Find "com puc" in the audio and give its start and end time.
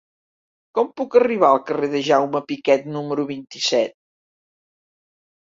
0.77-1.17